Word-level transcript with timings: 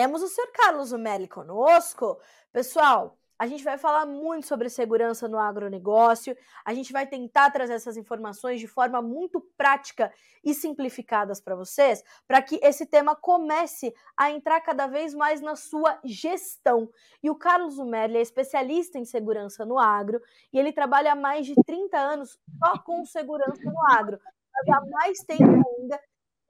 temos 0.00 0.22
o 0.22 0.28
senhor 0.28 0.50
Carlos 0.54 0.92
Umelli 0.92 1.28
conosco. 1.28 2.18
Pessoal, 2.50 3.18
a 3.38 3.46
gente 3.46 3.62
vai 3.62 3.76
falar 3.76 4.06
muito 4.06 4.46
sobre 4.46 4.70
segurança 4.70 5.28
no 5.28 5.38
agronegócio. 5.38 6.34
A 6.64 6.72
gente 6.72 6.90
vai 6.90 7.06
tentar 7.06 7.50
trazer 7.50 7.74
essas 7.74 7.98
informações 7.98 8.60
de 8.60 8.66
forma 8.66 9.02
muito 9.02 9.42
prática 9.58 10.10
e 10.42 10.54
simplificadas 10.54 11.38
para 11.38 11.54
vocês, 11.54 12.02
para 12.26 12.40
que 12.40 12.58
esse 12.62 12.86
tema 12.86 13.14
comece 13.14 13.92
a 14.16 14.30
entrar 14.30 14.62
cada 14.62 14.86
vez 14.86 15.12
mais 15.12 15.42
na 15.42 15.54
sua 15.54 16.00
gestão. 16.02 16.88
E 17.22 17.28
o 17.28 17.36
Carlos 17.36 17.76
Umerli 17.76 18.16
é 18.16 18.22
especialista 18.22 18.98
em 18.98 19.04
segurança 19.04 19.66
no 19.66 19.78
agro 19.78 20.18
e 20.50 20.58
ele 20.58 20.72
trabalha 20.72 21.12
há 21.12 21.14
mais 21.14 21.44
de 21.44 21.54
30 21.66 21.98
anos 21.98 22.38
só 22.58 22.78
com 22.78 23.04
segurança 23.04 23.60
no 23.62 23.86
agro. 23.92 24.18
Mas 24.50 24.76
há 24.78 24.80
mais 24.86 25.18
tempo 25.18 25.44
ainda 25.78 26.00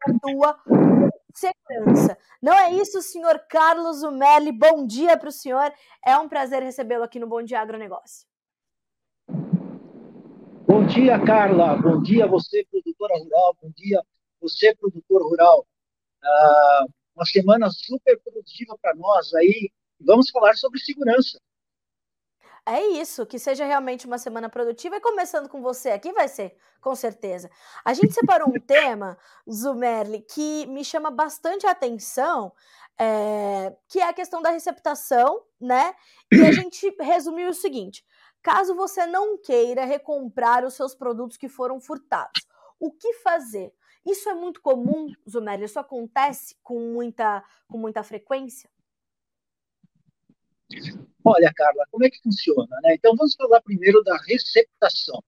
atua 0.07 0.57
segurança. 1.39 2.19
Não 2.43 2.53
é 2.53 2.73
isso, 2.73 3.01
senhor 3.03 3.39
Carlos 3.49 4.03
Umelli? 4.03 4.53
Bom 4.53 4.87
dia 4.87 5.17
para 5.17 5.29
o 5.29 5.33
senhor. 5.33 5.73
É 6.05 6.17
um 6.19 6.29
prazer 6.29 6.63
recebê-lo 6.63 7.05
aqui 7.05 7.19
no 7.19 7.27
Bom 7.27 7.43
Dia 7.43 7.61
Agronegócio. 7.61 8.27
Bom 10.67 10.87
dia, 10.87 11.19
Carla. 11.25 11.77
Bom 11.77 12.01
dia, 12.03 12.27
você, 12.27 12.65
produtora 12.71 13.19
rural. 13.19 13.57
Bom 13.61 13.71
dia, 13.77 14.03
você, 14.41 14.75
produtor 14.75 15.23
rural. 15.23 15.67
Ah, 16.23 16.85
uma 17.17 17.25
semana 17.25 17.69
super 17.71 18.19
produtiva 18.21 18.77
para 18.81 18.95
nós 18.95 19.35
aí. 19.35 19.71
Vamos 20.01 20.31
falar 20.31 20.55
sobre 20.55 20.79
segurança. 20.81 21.39
É 22.67 22.81
isso, 22.81 23.27
que 23.27 23.39
seja 23.39 23.65
realmente 23.65 24.07
uma 24.07 24.19
semana 24.19 24.49
produtiva 24.49 24.97
e 24.97 25.01
começando 25.01 25.49
com 25.49 25.63
você 25.63 25.91
aqui 25.91 26.13
vai 26.13 26.29
ser, 26.29 26.57
com 26.81 26.95
certeza. 26.95 27.51
A 27.85 27.95
gente 27.95 28.13
separou 28.13 28.49
um 28.49 28.61
tema, 28.61 29.19
Zumerli, 29.51 30.21
que 30.21 30.67
me 30.67 30.85
chama 30.85 31.11
bastante 31.11 31.67
atenção, 31.67 32.53
é, 32.99 33.75
que 33.89 34.01
é 34.01 34.09
a 34.09 34.13
questão 34.13 34.43
da 34.43 34.51
receptação, 34.51 35.43
né? 35.61 35.95
E 36.33 36.41
a 36.43 36.53
gente 36.53 36.95
resumiu 37.01 37.49
o 37.49 37.55
seguinte: 37.55 38.05
caso 38.43 38.75
você 38.75 39.07
não 39.07 39.39
queira 39.39 39.85
recomprar 39.85 40.65
os 40.65 40.75
seus 40.75 40.95
produtos 40.95 41.37
que 41.37 41.49
foram 41.49 41.81
furtados, 41.81 42.47
o 42.79 42.93
que 42.93 43.15
fazer? 43.15 43.73
Isso 44.05 44.29
é 44.29 44.35
muito 44.35 44.63
comum, 44.63 45.13
Zumerli? 45.29 45.65
Isso 45.65 45.79
acontece 45.79 46.57
com 46.63 46.79
muita, 46.93 47.45
com 47.69 47.79
muita 47.79 48.03
frequência? 48.03 48.69
Olha, 51.25 51.53
Carla, 51.55 51.85
como 51.91 52.05
é 52.05 52.11
que 52.11 52.21
funciona? 52.23 52.79
Né? 52.83 52.95
Então, 52.95 53.15
vamos 53.17 53.35
falar 53.35 53.61
primeiro 53.63 54.03
da 54.03 54.17
receptação. 54.17 55.23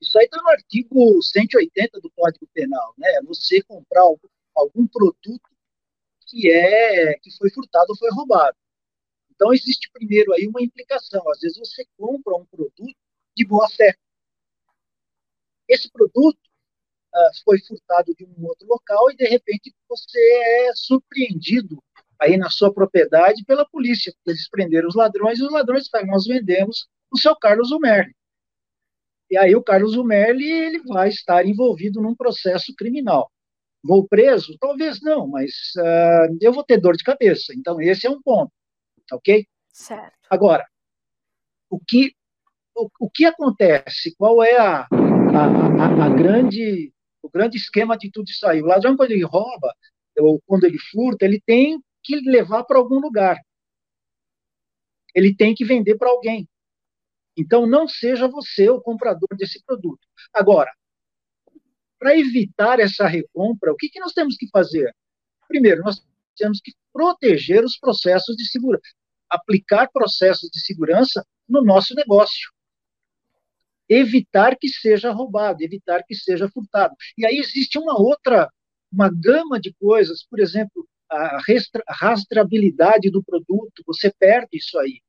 Isso 0.00 0.18
aí 0.18 0.26
está 0.26 0.40
no 0.42 0.48
artigo 0.48 1.22
180 1.22 2.00
do 2.00 2.10
Código 2.10 2.46
Penal, 2.52 2.94
né? 2.98 3.08
Você 3.26 3.62
comprar 3.62 4.02
algum, 4.02 4.28
algum 4.54 4.86
produto 4.86 5.40
que 6.26 6.50
é 6.50 7.18
que 7.20 7.30
foi 7.36 7.50
furtado 7.50 7.86
ou 7.90 7.96
foi 7.96 8.10
roubado. 8.10 8.56
Então, 9.30 9.52
existe 9.52 9.90
primeiro 9.92 10.32
aí 10.32 10.46
uma 10.46 10.62
implicação. 10.62 11.22
Às 11.30 11.40
vezes 11.40 11.58
você 11.58 11.84
compra 11.96 12.34
um 12.36 12.44
produto 12.46 12.84
de 13.36 13.46
boa 13.46 13.68
fé. 13.70 13.94
Esse 15.68 15.90
produto 15.90 16.38
uh, 16.38 17.42
foi 17.44 17.58
furtado 17.60 18.14
de 18.14 18.24
um 18.24 18.46
outro 18.46 18.66
local 18.66 19.10
e, 19.10 19.16
de 19.16 19.24
repente, 19.24 19.74
você 19.88 20.20
é 20.68 20.74
surpreendido 20.74 21.82
aí 22.20 22.36
na 22.36 22.50
sua 22.50 22.72
propriedade 22.72 23.44
pela 23.44 23.66
polícia, 23.68 24.12
eles 24.26 24.48
prenderam 24.48 24.88
os 24.88 24.94
ladrões 24.94 25.38
e 25.38 25.44
os 25.44 25.52
ladrões 25.52 25.88
falam, 25.88 26.06
nós 26.08 26.26
vendemos 26.26 26.86
o 27.12 27.18
seu 27.18 27.36
Carlos 27.36 27.70
Umerli. 27.70 28.14
E 29.30 29.36
aí 29.36 29.54
o 29.56 29.62
Carlos 29.62 29.96
Umerli 29.96 30.50
ele 30.50 30.82
vai 30.82 31.08
estar 31.08 31.46
envolvido 31.46 32.00
num 32.00 32.14
processo 32.14 32.74
criminal. 32.76 33.30
Vou 33.82 34.06
preso? 34.06 34.56
Talvez 34.58 35.00
não, 35.00 35.26
mas 35.26 35.50
uh, 35.76 36.38
eu 36.40 36.52
vou 36.52 36.64
ter 36.64 36.80
dor 36.80 36.96
de 36.96 37.04
cabeça. 37.04 37.52
Então 37.54 37.80
esse 37.80 38.06
é 38.06 38.10
um 38.10 38.20
ponto, 38.22 38.52
ok? 39.12 39.46
Certo. 39.72 40.14
Agora, 40.30 40.66
o 41.68 41.78
que 41.78 42.14
o, 42.76 42.88
o 43.00 43.10
que 43.10 43.24
acontece? 43.24 44.14
Qual 44.16 44.42
é 44.42 44.56
a, 44.56 44.82
a, 44.82 44.86
a, 44.86 46.06
a 46.06 46.08
grande 46.08 46.92
o 47.22 47.30
grande 47.30 47.56
esquema 47.56 47.96
de 47.96 48.10
tudo 48.10 48.28
isso 48.28 48.46
aí? 48.46 48.62
O 48.62 48.66
ladrão 48.66 48.96
quando 48.96 49.10
ele 49.10 49.24
rouba 49.24 49.74
ou 50.18 50.40
quando 50.46 50.64
ele 50.64 50.78
furta, 50.78 51.24
ele 51.24 51.42
tem 51.44 51.80
que 52.04 52.16
levar 52.20 52.64
para 52.64 52.78
algum 52.78 53.00
lugar. 53.00 53.40
Ele 55.14 55.34
tem 55.34 55.54
que 55.54 55.64
vender 55.64 55.96
para 55.96 56.10
alguém. 56.10 56.48
Então, 57.36 57.66
não 57.66 57.88
seja 57.88 58.28
você 58.28 58.68
o 58.68 58.80
comprador 58.80 59.28
desse 59.36 59.62
produto. 59.64 60.06
Agora, 60.32 60.70
para 61.98 62.16
evitar 62.16 62.80
essa 62.80 63.06
recompra, 63.06 63.72
o 63.72 63.76
que, 63.76 63.88
que 63.88 64.00
nós 64.00 64.12
temos 64.12 64.36
que 64.36 64.48
fazer? 64.48 64.94
Primeiro, 65.48 65.82
nós 65.82 66.04
temos 66.36 66.60
que 66.60 66.72
proteger 66.92 67.64
os 67.64 67.78
processos 67.78 68.36
de 68.36 68.46
segurança, 68.48 68.82
aplicar 69.28 69.90
processos 69.90 70.50
de 70.50 70.60
segurança 70.60 71.26
no 71.48 71.62
nosso 71.62 71.94
negócio. 71.94 72.52
Evitar 73.88 74.56
que 74.56 74.68
seja 74.68 75.10
roubado, 75.10 75.62
evitar 75.62 76.02
que 76.04 76.14
seja 76.14 76.48
furtado. 76.48 76.94
E 77.18 77.26
aí 77.26 77.38
existe 77.38 77.78
uma 77.78 78.00
outra, 78.00 78.50
uma 78.90 79.10
gama 79.10 79.60
de 79.60 79.74
coisas, 79.74 80.24
por 80.24 80.40
exemplo, 80.40 80.88
a 81.14 81.40
rastreabilidade 81.88 83.10
do 83.10 83.22
produto, 83.22 83.82
você 83.86 84.12
perde 84.18 84.56
isso 84.56 84.78
aí. 84.78 85.00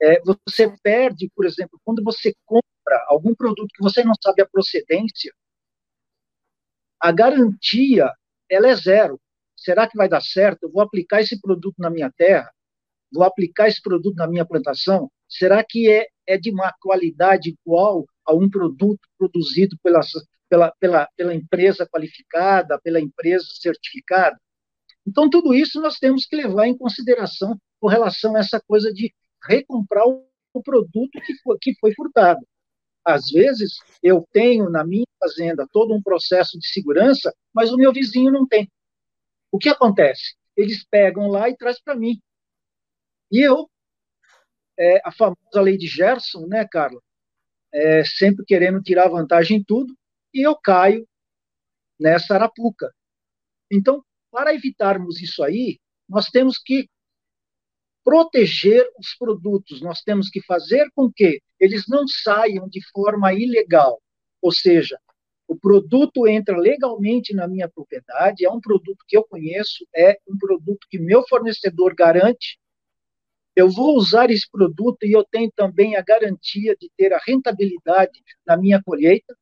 É, 0.00 0.20
você 0.22 0.72
perde, 0.82 1.30
por 1.34 1.44
exemplo, 1.44 1.80
quando 1.84 2.02
você 2.02 2.32
compra 2.44 3.04
algum 3.08 3.34
produto 3.34 3.68
que 3.74 3.82
você 3.82 4.04
não 4.04 4.14
sabe 4.22 4.42
a 4.42 4.48
procedência, 4.48 5.32
a 7.00 7.12
garantia 7.12 8.12
ela 8.48 8.68
é 8.68 8.74
zero. 8.74 9.20
Será 9.56 9.88
que 9.88 9.96
vai 9.96 10.08
dar 10.08 10.22
certo? 10.22 10.64
Eu 10.64 10.72
vou 10.72 10.82
aplicar 10.82 11.20
esse 11.20 11.40
produto 11.40 11.76
na 11.78 11.90
minha 11.90 12.12
terra? 12.16 12.50
Vou 13.12 13.24
aplicar 13.24 13.68
esse 13.68 13.82
produto 13.82 14.16
na 14.16 14.28
minha 14.28 14.46
plantação? 14.46 15.10
Será 15.28 15.64
que 15.64 15.90
é, 15.90 16.06
é 16.26 16.38
de 16.38 16.50
uma 16.50 16.72
qualidade 16.80 17.50
igual 17.50 18.06
a 18.24 18.34
um 18.34 18.48
produto 18.48 19.00
produzido 19.18 19.76
pela, 19.82 20.00
pela, 20.48 20.72
pela, 20.78 21.08
pela 21.16 21.34
empresa 21.34 21.86
qualificada, 21.86 22.80
pela 22.80 23.00
empresa 23.00 23.46
certificada? 23.60 24.38
Então, 25.08 25.30
tudo 25.30 25.54
isso 25.54 25.80
nós 25.80 25.98
temos 25.98 26.26
que 26.26 26.36
levar 26.36 26.66
em 26.66 26.76
consideração 26.76 27.58
com 27.80 27.88
relação 27.88 28.36
a 28.36 28.40
essa 28.40 28.60
coisa 28.60 28.92
de 28.92 29.10
recomprar 29.42 30.04
o 30.06 30.62
produto 30.62 31.18
que 31.24 31.34
foi, 31.38 31.56
que 31.58 31.74
foi 31.80 31.94
furtado. 31.94 32.46
Às 33.02 33.30
vezes, 33.30 33.78
eu 34.02 34.28
tenho 34.30 34.68
na 34.68 34.84
minha 34.84 35.06
fazenda 35.18 35.66
todo 35.72 35.94
um 35.94 36.02
processo 36.02 36.58
de 36.58 36.68
segurança, 36.68 37.34
mas 37.54 37.72
o 37.72 37.78
meu 37.78 37.90
vizinho 37.90 38.30
não 38.30 38.46
tem. 38.46 38.70
O 39.50 39.56
que 39.56 39.70
acontece? 39.70 40.36
Eles 40.54 40.84
pegam 40.84 41.28
lá 41.28 41.48
e 41.48 41.56
trazem 41.56 41.80
para 41.82 41.94
mim. 41.94 42.20
E 43.32 43.40
eu, 43.40 43.66
é, 44.78 45.00
a 45.02 45.10
famosa 45.10 45.62
lei 45.62 45.78
de 45.78 45.86
Gerson, 45.86 46.46
né, 46.46 46.68
Carla? 46.70 47.00
É, 47.72 48.04
sempre 48.04 48.44
querendo 48.44 48.82
tirar 48.82 49.08
vantagem 49.08 49.56
em 49.56 49.64
tudo, 49.64 49.96
e 50.34 50.46
eu 50.46 50.54
caio 50.54 51.08
nessa 51.98 52.34
arapuca. 52.34 52.92
Então, 53.70 54.04
para 54.30 54.54
evitarmos 54.54 55.20
isso 55.20 55.42
aí, 55.42 55.78
nós 56.08 56.26
temos 56.26 56.58
que 56.58 56.88
proteger 58.04 58.88
os 58.98 59.14
produtos, 59.18 59.82
nós 59.82 60.00
temos 60.00 60.30
que 60.30 60.40
fazer 60.42 60.90
com 60.94 61.12
que 61.12 61.42
eles 61.60 61.84
não 61.88 62.06
saiam 62.08 62.68
de 62.68 62.80
forma 62.90 63.34
ilegal. 63.34 64.00
Ou 64.40 64.50
seja, 64.50 64.98
o 65.46 65.54
produto 65.54 66.26
entra 66.26 66.56
legalmente 66.56 67.34
na 67.34 67.46
minha 67.46 67.68
propriedade, 67.68 68.44
é 68.44 68.50
um 68.50 68.60
produto 68.60 69.04
que 69.06 69.16
eu 69.16 69.24
conheço, 69.24 69.86
é 69.94 70.18
um 70.26 70.38
produto 70.38 70.86
que 70.90 70.98
meu 70.98 71.22
fornecedor 71.28 71.94
garante. 71.94 72.58
Eu 73.54 73.68
vou 73.68 73.96
usar 73.96 74.30
esse 74.30 74.48
produto 74.50 75.04
e 75.04 75.12
eu 75.12 75.24
tenho 75.24 75.50
também 75.54 75.96
a 75.96 76.02
garantia 76.02 76.76
de 76.76 76.90
ter 76.96 77.12
a 77.12 77.20
rentabilidade 77.26 78.22
na 78.46 78.56
minha 78.56 78.82
colheita. 78.82 79.36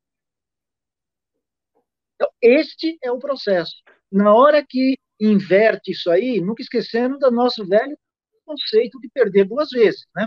Então, 2.14 2.28
este 2.40 2.98
é 3.02 3.12
o 3.12 3.18
processo 3.18 3.76
na 4.10 4.34
hora 4.34 4.64
que 4.66 4.98
inverte 5.20 5.92
isso 5.92 6.10
aí, 6.10 6.40
nunca 6.40 6.62
esquecendo 6.62 7.18
do 7.18 7.30
nosso 7.30 7.66
velho 7.66 7.96
conceito 8.44 9.00
de 9.00 9.08
perder 9.08 9.44
duas 9.44 9.70
vezes, 9.70 10.06
né? 10.14 10.26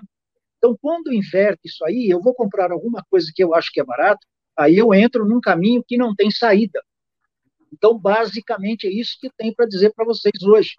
Então, 0.57 0.77
quando 0.81 1.13
inverte 1.13 1.61
isso 1.65 1.85
aí, 1.85 2.09
eu 2.09 2.21
vou 2.21 2.33
comprar 2.33 2.71
alguma 2.71 3.03
coisa 3.09 3.31
que 3.33 3.41
eu 3.41 3.55
acho 3.55 3.71
que 3.71 3.79
é 3.79 3.83
barato, 3.83 4.27
aí 4.57 4.77
eu 4.77 4.93
entro 4.93 5.25
num 5.25 5.39
caminho 5.39 5.83
que 5.87 5.97
não 5.97 6.13
tem 6.13 6.29
saída. 6.29 6.83
Então, 7.71 7.97
basicamente, 7.97 8.85
é 8.85 8.91
isso 8.91 9.17
que 9.21 9.29
tenho 9.37 9.55
para 9.55 9.65
dizer 9.65 9.93
para 9.93 10.03
vocês 10.03 10.43
hoje. 10.43 10.71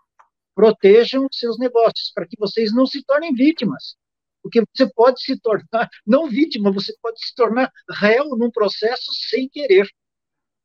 Protejam 0.55 1.26
seus 1.32 1.58
negócios, 1.58 2.12
para 2.14 2.26
que 2.26 2.37
vocês 2.38 2.75
não 2.75 2.85
se 2.85 3.03
tornem 3.05 3.32
vítimas. 3.32 3.96
Porque 4.43 4.62
você 4.75 4.91
pode 4.93 5.23
se 5.23 5.38
tornar, 5.41 5.88
não 6.06 6.29
vítima, 6.29 6.73
você 6.73 6.94
pode 7.00 7.25
se 7.25 7.35
tornar 7.35 7.70
réu 7.91 8.37
num 8.37 8.50
processo 8.50 9.11
sem 9.29 9.49
querer. 9.49 9.88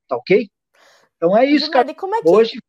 Tá 0.07 0.17
ok? 0.17 0.49
Então 1.15 1.35
é 1.35 1.45
isso, 1.45 1.69
cara. 1.71 1.93
Como 1.93 2.15
é 2.15 2.21
que... 2.21 2.29
Hoje. 2.29 2.59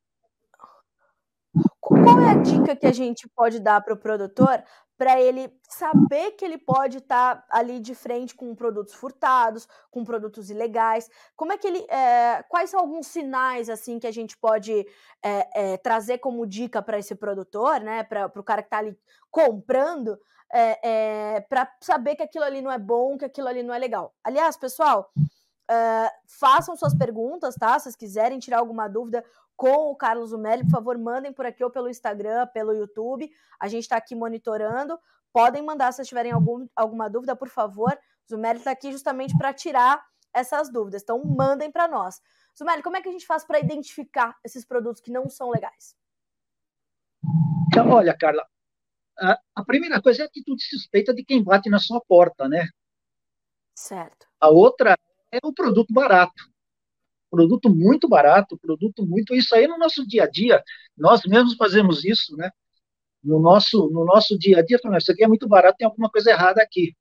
Qual 1.80 2.20
é 2.20 2.30
a 2.30 2.34
dica 2.34 2.76
que 2.76 2.86
a 2.86 2.92
gente 2.92 3.28
pode 3.28 3.60
dar 3.60 3.80
para 3.80 3.94
o 3.94 3.96
produtor 3.96 4.62
para 4.98 5.20
ele 5.20 5.52
saber 5.68 6.32
que 6.32 6.44
ele 6.44 6.58
pode 6.58 6.98
estar 6.98 7.36
tá 7.36 7.46
ali 7.50 7.78
de 7.80 7.94
frente 7.94 8.34
com 8.34 8.54
produtos 8.54 8.94
furtados, 8.94 9.68
com 9.90 10.04
produtos 10.04 10.50
ilegais? 10.50 11.08
Como 11.36 11.52
é 11.52 11.58
que 11.58 11.66
ele, 11.66 11.86
é, 11.88 12.42
quais 12.48 12.70
são 12.70 12.80
alguns 12.80 13.06
sinais 13.06 13.68
assim 13.68 13.98
que 13.98 14.06
a 14.06 14.12
gente 14.12 14.36
pode 14.36 14.86
é, 15.22 15.74
é, 15.74 15.76
trazer 15.76 16.18
como 16.18 16.46
dica 16.46 16.82
para 16.82 16.98
esse 16.98 17.14
produtor, 17.14 17.80
né, 17.80 18.02
para 18.04 18.26
o 18.34 18.42
cara 18.42 18.62
que 18.62 18.68
está 18.68 18.78
ali 18.78 18.96
comprando, 19.30 20.18
para 21.48 21.70
saber 21.80 22.16
que 22.16 22.22
aquilo 22.22 22.44
ali 22.44 22.62
não 22.62 22.70
é 22.70 22.78
bom, 22.78 23.18
que 23.18 23.24
aquilo 23.24 23.48
ali 23.48 23.62
não 23.62 23.74
é 23.74 23.78
legal? 23.78 24.14
Aliás, 24.24 24.56
pessoal, 24.56 25.10
façam 26.26 26.76
suas 26.76 26.94
perguntas, 26.94 27.54
tá? 27.54 27.78
Se 27.78 27.84
vocês 27.84 27.96
quiserem 27.96 28.38
tirar 28.38 28.58
alguma 28.58 28.88
dúvida, 28.88 29.24
com 29.56 29.90
o 29.90 29.96
Carlos 29.96 30.32
Umelli, 30.32 30.64
por 30.64 30.70
favor, 30.70 30.98
mandem 30.98 31.32
por 31.32 31.46
aqui 31.46 31.64
ou 31.64 31.70
pelo 31.70 31.88
Instagram, 31.88 32.46
pelo 32.48 32.74
YouTube. 32.74 33.30
A 33.58 33.68
gente 33.68 33.84
está 33.84 33.96
aqui 33.96 34.14
monitorando. 34.14 34.98
Podem 35.32 35.62
mandar 35.62 35.92
se 35.92 36.04
tiverem 36.04 36.32
algum, 36.32 36.68
alguma 36.76 37.08
dúvida, 37.08 37.34
por 37.34 37.48
favor. 37.48 37.92
O 37.92 38.28
Zumelli 38.34 38.58
está 38.58 38.70
aqui 38.70 38.92
justamente 38.92 39.36
para 39.36 39.52
tirar 39.54 40.04
essas 40.32 40.70
dúvidas. 40.70 41.02
Então, 41.02 41.22
mandem 41.24 41.70
para 41.70 41.88
nós. 41.88 42.20
Zumelli, 42.56 42.82
como 42.82 42.96
é 42.96 43.02
que 43.02 43.08
a 43.08 43.12
gente 43.12 43.26
faz 43.26 43.44
para 43.44 43.58
identificar 43.58 44.36
esses 44.44 44.64
produtos 44.64 45.00
que 45.00 45.10
não 45.10 45.28
são 45.28 45.50
legais? 45.50 45.96
Então, 47.68 47.90
olha, 47.90 48.16
Carla, 48.16 48.46
a, 49.18 49.38
a 49.54 49.64
primeira 49.64 50.00
coisa 50.00 50.22
é 50.22 50.24
a 50.24 50.26
atitude 50.26 50.62
suspeita 50.64 51.14
de 51.14 51.24
quem 51.24 51.42
bate 51.42 51.70
na 51.70 51.78
sua 51.78 52.00
porta, 52.00 52.48
né? 52.48 52.68
Certo. 53.74 54.26
A 54.40 54.48
outra 54.48 54.98
é 55.32 55.38
o 55.42 55.52
produto 55.52 55.92
barato 55.92 56.56
produto 57.30 57.68
muito 57.68 58.08
barato, 58.08 58.58
produto 58.58 59.04
muito. 59.06 59.34
Isso 59.34 59.54
aí 59.54 59.66
no 59.66 59.78
nosso 59.78 60.06
dia 60.06 60.24
a 60.24 60.30
dia, 60.30 60.62
nós 60.96 61.22
mesmos 61.26 61.54
fazemos 61.56 62.04
isso, 62.04 62.36
né? 62.36 62.50
No 63.22 63.40
nosso, 63.40 63.90
no 63.90 64.04
nosso 64.04 64.38
dia 64.38 64.58
a 64.58 64.62
dia, 64.62 64.78
falando, 64.80 65.00
isso 65.00 65.12
aqui 65.12 65.24
é 65.24 65.28
muito 65.28 65.48
barato, 65.48 65.76
tem 65.78 65.86
alguma 65.86 66.10
coisa 66.10 66.30
errada 66.30 66.62
aqui. 66.62 66.94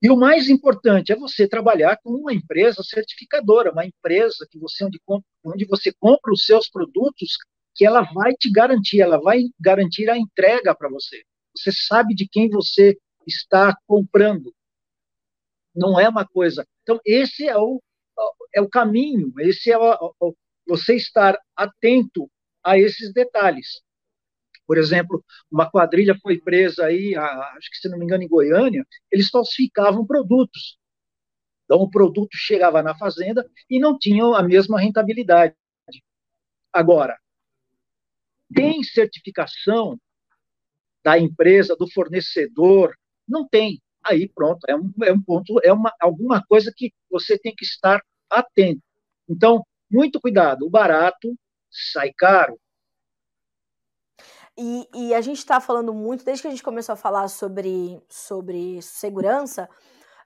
E 0.00 0.08
o 0.10 0.16
mais 0.16 0.48
importante 0.48 1.10
é 1.12 1.16
você 1.16 1.48
trabalhar 1.48 1.98
com 2.02 2.10
uma 2.10 2.32
empresa 2.32 2.82
certificadora, 2.84 3.72
uma 3.72 3.84
empresa 3.84 4.46
que 4.48 4.56
você 4.58 4.84
onde, 4.84 5.00
onde 5.44 5.64
você 5.64 5.92
compra 5.98 6.32
os 6.32 6.46
seus 6.46 6.68
produtos, 6.70 7.36
que 7.74 7.84
ela 7.84 8.02
vai 8.02 8.32
te 8.32 8.50
garantir, 8.50 9.00
ela 9.00 9.20
vai 9.20 9.42
garantir 9.60 10.08
a 10.08 10.16
entrega 10.16 10.74
para 10.74 10.88
você. 10.88 11.22
Você 11.56 11.72
sabe 11.72 12.14
de 12.14 12.28
quem 12.28 12.48
você 12.48 12.96
está 13.26 13.76
comprando. 13.86 14.54
Não 15.78 15.98
é 15.98 16.08
uma 16.08 16.26
coisa. 16.26 16.66
Então, 16.82 17.00
esse 17.06 17.46
é 17.48 17.56
o, 17.56 17.80
é 18.52 18.60
o 18.60 18.68
caminho, 18.68 19.32
esse 19.38 19.70
é 19.70 19.78
o, 19.78 20.14
o, 20.20 20.34
você 20.66 20.96
estar 20.96 21.38
atento 21.56 22.28
a 22.64 22.76
esses 22.76 23.12
detalhes. 23.12 23.80
Por 24.66 24.76
exemplo, 24.76 25.24
uma 25.50 25.70
quadrilha 25.70 26.18
foi 26.20 26.38
presa 26.40 26.86
aí, 26.86 27.14
acho 27.16 27.70
que 27.70 27.78
se 27.78 27.88
não 27.88 27.96
me 27.96 28.04
engano, 28.04 28.24
em 28.24 28.28
Goiânia, 28.28 28.84
eles 29.10 29.30
falsificavam 29.30 30.04
produtos. 30.04 30.76
Então, 31.64 31.78
o 31.78 31.90
produto 31.90 32.36
chegava 32.36 32.82
na 32.82 32.96
fazenda 32.98 33.48
e 33.70 33.78
não 33.78 33.96
tinha 33.96 34.24
a 34.36 34.42
mesma 34.42 34.80
rentabilidade. 34.80 35.54
Agora, 36.72 37.16
tem 38.52 38.82
certificação 38.82 39.98
da 41.04 41.18
empresa, 41.18 41.76
do 41.76 41.90
fornecedor? 41.90 42.94
Não 43.26 43.46
tem 43.46 43.80
aí 44.04 44.28
pronto, 44.28 44.60
é 44.68 44.74
um, 44.76 44.92
é 45.02 45.12
um 45.12 45.22
ponto, 45.22 45.60
é 45.62 45.72
uma, 45.72 45.92
alguma 46.00 46.44
coisa 46.46 46.72
que 46.74 46.92
você 47.10 47.38
tem 47.38 47.54
que 47.54 47.64
estar 47.64 48.00
atento. 48.30 48.82
Então, 49.28 49.64
muito 49.90 50.20
cuidado, 50.20 50.66
o 50.66 50.70
barato 50.70 51.34
sai 51.70 52.12
caro. 52.16 52.58
E, 54.56 54.88
e 54.94 55.14
a 55.14 55.20
gente 55.20 55.38
está 55.38 55.60
falando 55.60 55.94
muito, 55.94 56.24
desde 56.24 56.42
que 56.42 56.48
a 56.48 56.50
gente 56.50 56.62
começou 56.62 56.92
a 56.92 56.96
falar 56.96 57.28
sobre, 57.28 58.00
sobre 58.08 58.82
segurança, 58.82 59.68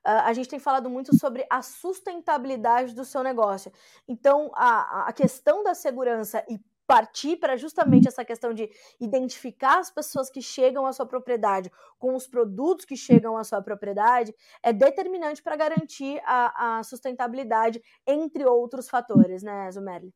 Uh, 0.05 0.27
a 0.27 0.33
gente 0.33 0.49
tem 0.49 0.59
falado 0.59 0.91
muito 0.91 1.17
sobre 1.17 1.47
a 1.49 1.63
sustentabilidade 1.63 2.93
do 2.93 3.05
seu 3.05 3.23
negócio. 3.23 3.73
Então, 4.09 4.51
a, 4.57 5.07
a 5.07 5.13
questão 5.13 5.63
da 5.63 5.75
segurança 5.75 6.45
e 6.49 6.59
partir 6.87 7.37
para 7.37 7.57
justamente 7.57 8.09
essa 8.09 8.25
questão 8.25 8.53
de 8.53 8.69
identificar 9.01 9.79
as 9.79 9.91
pessoas 9.91 10.31
que 10.31 10.43
chegam 10.43 10.87
à 10.87 10.93
sua 10.93 11.07
propriedade 11.07 11.71
com 11.99 12.15
os 12.15 12.27
produtos 12.27 12.85
que 12.85 12.97
chegam 12.97 13.37
à 13.37 13.45
sua 13.45 13.63
propriedade 13.63 14.35
é 14.63 14.73
determinante 14.73 15.43
para 15.43 15.57
garantir 15.57 16.21
a, 16.25 16.79
a, 16.79 16.83
sustentabilidade, 16.83 17.81
entre 18.07 18.45
outros 18.45 18.89
fatores, 18.89 19.43
né, 19.43 19.71
Zumerli? 19.71 20.13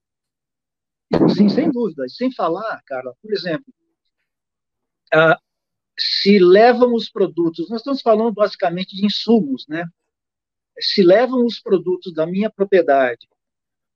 Sim, 1.34 1.48
sem 1.48 1.70
dúvida. 1.70 2.08
Sem 2.08 2.32
falar, 2.32 2.82
Carla, 2.84 3.14
por 3.22 3.32
exemplo, 3.32 3.72
uh, 5.14 5.40
se 5.98 6.38
levam 6.38 6.94
os 6.94 7.08
produtos, 7.08 7.70
nós 7.70 7.80
estamos 7.80 8.02
falando 8.02 8.32
basicamente 8.32 8.96
de 8.96 9.06
insumos, 9.06 9.66
né? 9.68 9.86
Se 10.78 11.02
levam 11.02 11.46
os 11.46 11.58
produtos 11.60 12.12
da 12.12 12.26
minha 12.26 12.50
propriedade 12.50 13.26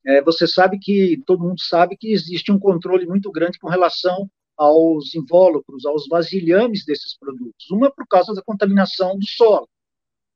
é, 0.06 0.22
você 0.22 0.46
sabe 0.46 0.78
que, 0.78 1.22
todo 1.26 1.42
mundo 1.42 1.60
sabe 1.60 1.96
que 1.96 2.12
existe 2.12 2.50
um 2.50 2.58
controle 2.58 3.06
muito 3.06 3.30
grande 3.30 3.58
com 3.58 3.68
relação 3.68 4.30
aos 4.56 5.14
invólucros, 5.14 5.86
aos 5.86 6.06
vasilhames 6.08 6.84
desses 6.84 7.16
produtos. 7.16 7.70
Uma 7.70 7.90
por 7.90 8.06
causa 8.06 8.34
da 8.34 8.42
contaminação 8.42 9.18
do 9.18 9.26
solo, 9.26 9.68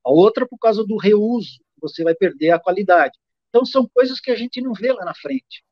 a 0.05 0.11
outra 0.11 0.47
por 0.47 0.59
causa 0.59 0.85
do 0.85 0.97
reuso, 0.97 1.61
você 1.81 2.03
vai 2.03 2.15
perder 2.15 2.51
a 2.51 2.59
qualidade. 2.59 3.19
Então, 3.49 3.65
são 3.65 3.89
coisas 3.93 4.21
que 4.21 4.31
a 4.31 4.37
gente 4.37 4.61
não 4.61 4.73
vê 4.73 4.93
lá 4.93 5.05
na 5.05 5.15
frente. 5.15 5.63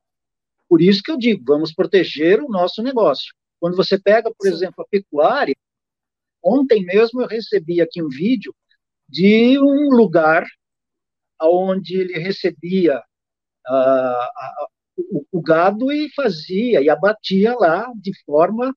Por 0.69 0.81
isso 0.81 1.03
que 1.03 1.11
eu 1.11 1.19
digo, 1.19 1.45
vamos 1.47 1.75
proteger 1.75 2.41
o 2.41 2.49
nosso 2.49 2.83
negócio. 2.83 3.35
Quando 3.61 3.77
você 3.77 3.99
pega, 3.99 4.31
por 4.31 4.47
Sim. 4.47 4.55
exemplo, 4.55 4.83
a 4.83 4.88
pecuária, 4.88 5.55
ontem 6.43 6.85
mesmo 6.85 7.21
eu 7.21 7.27
recebi 7.27 7.81
aqui 7.81 8.03
um 8.03 8.09
vídeo 8.09 8.55
de 9.09 9.59
um 9.59 9.91
lugar 9.91 10.47
onde 11.41 11.97
ele 11.99 12.19
recebia 12.19 13.03
o, 14.97 15.26
o, 15.32 15.43
gado 15.43 15.91
e 15.93 16.12
fazia, 16.14 16.81
e 16.81 16.88
abatia 16.88 17.55
lá 17.55 17.91
de 17.97 18.12
forma. 18.25 18.75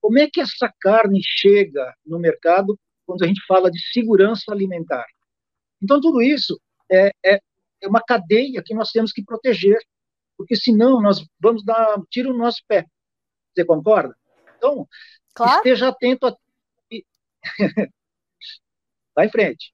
Como 0.00 0.18
é 0.18 0.28
que 0.30 0.40
essa 0.40 0.72
carne 0.80 1.20
chega 1.22 1.94
no 2.04 2.18
mercado 2.18 2.78
quando 3.06 3.24
a 3.24 3.26
gente 3.26 3.44
fala 3.46 3.70
de 3.70 3.80
segurança 3.92 4.52
alimentar? 4.52 5.06
Então, 5.82 6.00
tudo 6.00 6.22
isso 6.22 6.60
é, 6.90 7.10
é, 7.24 7.40
é 7.80 7.88
uma 7.88 8.02
cadeia 8.02 8.62
que 8.64 8.74
nós 8.74 8.90
temos 8.90 9.12
que 9.12 9.24
proteger, 9.24 9.78
porque 10.36 10.54
senão 10.56 11.00
nós 11.00 11.24
vamos 11.40 11.64
dar 11.64 11.98
um 11.98 12.04
tiro 12.08 12.32
no 12.32 12.38
nosso 12.38 12.62
pé. 12.68 12.86
Você 13.54 13.64
concorda? 13.64 14.14
Então, 14.56 14.86
claro. 15.34 15.56
esteja 15.56 15.88
atento 15.88 16.26
a. 16.26 16.36
Vai 19.14 19.26
em 19.26 19.30
frente. 19.30 19.72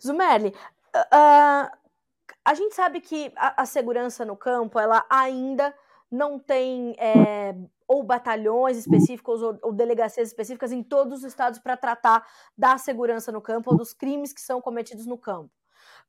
Zumerli, 0.00 0.48
uh, 0.48 1.81
a 2.44 2.54
gente 2.54 2.74
sabe 2.74 3.00
que 3.00 3.32
a, 3.36 3.62
a 3.62 3.66
segurança 3.66 4.24
no 4.24 4.36
campo, 4.36 4.78
ela 4.78 5.04
ainda 5.08 5.74
não 6.10 6.38
tem 6.38 6.94
é, 6.98 7.54
ou 7.88 8.02
batalhões 8.02 8.76
específicos 8.76 9.42
ou, 9.42 9.58
ou, 9.62 9.72
delegacias 9.72 10.28
específicas 10.28 10.72
em 10.72 10.82
todos 10.82 11.20
os 11.20 11.24
estados 11.24 11.58
para 11.58 11.76
tratar 11.76 12.26
da 12.56 12.76
segurança 12.76 13.32
no 13.32 13.40
campo 13.40 13.70
ou 13.70 13.76
dos 13.76 13.94
crimes 13.94 14.32
que 14.32 14.40
são 14.40 14.60
cometidos 14.60 15.06
no 15.06 15.16
campo. 15.16 15.50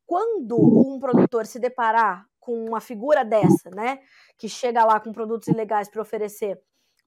Quando 0.05 0.57
um 0.57 0.99
produtor 0.99 1.45
se 1.45 1.59
deparar 1.59 2.27
com 2.39 2.65
uma 2.65 2.81
figura 2.81 3.23
dessa, 3.23 3.69
né, 3.69 3.99
que 4.37 4.49
chega 4.49 4.83
lá 4.83 4.99
com 4.99 5.13
produtos 5.13 5.47
ilegais 5.47 5.87
para 5.87 6.01
oferecer 6.01 6.61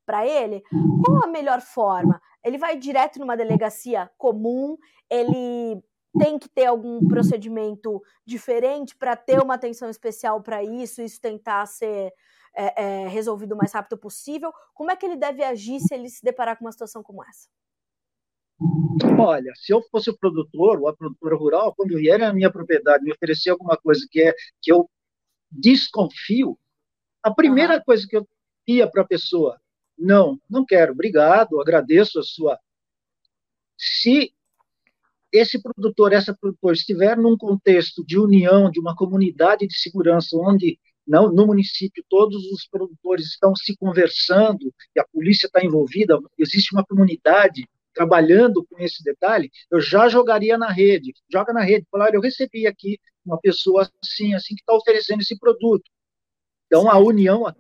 para 0.07 0.27
ele, 0.27 0.63
qual 1.05 1.25
a 1.25 1.27
melhor 1.27 1.61
forma? 1.61 2.21
Ele 2.43 2.57
vai 2.57 2.79
direto 2.79 3.19
numa 3.19 3.37
delegacia 3.37 4.11
comum, 4.17 4.79
ele 5.11 5.83
tem 6.19 6.39
que 6.39 6.49
ter 6.49 6.67
algum 6.67 7.07
procedimento 7.07 8.03
diferente 8.25 8.97
para 8.97 9.17
ter 9.17 9.41
uma 9.41 9.55
atenção 9.55 9.89
especial 9.89 10.43
para 10.43 10.63
isso, 10.63 11.03
isso 11.03 11.21
tentar 11.21 11.67
ser 11.67 12.13
é, 12.55 12.83
é, 12.83 13.09
resolvido 13.09 13.53
o 13.53 13.57
mais 13.57 13.73
rápido 13.73 13.99
possível? 13.99 14.53
Como 14.75 14.91
é 14.91 14.97
que 14.97 15.05
ele 15.05 15.17
deve 15.17 15.43
agir 15.43 15.81
se 15.81 15.95
ele 15.95 16.09
se 16.09 16.25
deparar 16.25 16.57
com 16.57 16.65
uma 16.65 16.73
situação 16.73 17.03
como 17.03 17.23
essa? 17.23 17.49
Olha, 19.19 19.53
se 19.55 19.73
eu 19.73 19.83
fosse 19.91 20.09
o 20.09 20.17
produtor 20.17 20.81
ou 20.81 20.89
a 20.89 20.97
produtora 20.97 21.37
rural, 21.37 21.75
quando 21.75 21.97
vier 21.97 22.19
na 22.19 22.33
minha 22.33 22.51
propriedade 22.51 23.05
me 23.05 23.13
oferecer 23.13 23.51
alguma 23.51 23.77
coisa 23.77 24.07
que 24.11 24.23
é 24.23 24.35
que 24.63 24.73
eu 24.73 24.89
desconfio, 25.51 26.59
a 27.23 27.33
primeira 27.33 27.77
uhum. 27.77 27.83
coisa 27.85 28.07
que 28.09 28.17
eu 28.17 28.27
ia 28.67 28.89
para 28.89 29.03
a 29.03 29.07
pessoa, 29.07 29.61
não, 29.99 30.41
não 30.49 30.65
quero, 30.65 30.93
obrigado, 30.93 31.61
agradeço 31.61 32.19
a 32.19 32.23
sua. 32.23 32.59
Se 33.77 34.33
esse 35.33 35.61
produtor, 35.61 36.13
essa 36.13 36.35
produtora 36.35 36.75
estiver 36.75 37.17
num 37.17 37.37
contexto 37.37 38.05
de 38.05 38.19
união, 38.19 38.71
de 38.71 38.81
uma 38.81 38.95
comunidade 38.95 39.67
de 39.67 39.79
segurança, 39.79 40.37
onde 40.37 40.79
não, 41.07 41.33
no 41.33 41.47
município 41.47 42.05
todos 42.09 42.51
os 42.51 42.67
produtores 42.67 43.27
estão 43.27 43.55
se 43.55 43.77
conversando 43.77 44.73
e 44.95 45.01
a 45.01 45.07
polícia 45.07 45.47
está 45.47 45.65
envolvida, 45.65 46.19
existe 46.39 46.75
uma 46.75 46.85
comunidade 46.85 47.69
trabalhando 47.95 48.67
com 48.67 48.79
esse 48.79 49.03
detalhe, 49.03 49.51
eu 49.71 49.81
já 49.81 50.09
jogaria 50.09 50.59
na 50.59 50.71
rede, 50.71 51.15
joga 51.33 51.53
na 51.53 51.63
rede, 51.63 51.87
fala, 51.91 52.05
olha, 52.05 52.17
eu 52.17 52.21
recebi 52.21 52.67
aqui 52.67 52.99
uma 53.25 53.41
pessoa 53.41 53.89
assim, 54.03 54.35
assim, 54.35 54.55
que 54.55 54.61
está 54.61 54.75
oferecendo 54.75 55.23
esse 55.23 55.39
produto. 55.39 55.91
Então, 56.67 56.91
a 56.91 56.99
união 56.99 57.49
é 57.49 57.55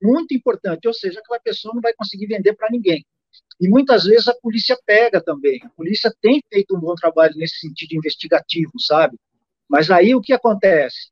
muito 0.00 0.34
importante, 0.34 0.86
ou 0.86 0.94
seja, 0.94 1.18
aquela 1.18 1.40
pessoa 1.40 1.74
não 1.74 1.80
vai 1.80 1.92
conseguir 1.94 2.26
vender 2.26 2.54
para 2.54 2.70
ninguém. 2.70 3.04
E 3.60 3.68
muitas 3.68 4.04
vezes 4.04 4.28
a 4.28 4.34
polícia 4.34 4.76
pega 4.84 5.22
também. 5.22 5.60
A 5.64 5.68
polícia 5.70 6.12
tem 6.20 6.42
feito 6.52 6.76
um 6.76 6.80
bom 6.80 6.94
trabalho 6.94 7.34
nesse 7.36 7.58
sentido 7.58 7.94
investigativo, 7.94 8.72
sabe? 8.78 9.16
Mas 9.68 9.90
aí 9.90 10.14
o 10.14 10.20
que 10.20 10.32
acontece? 10.32 11.10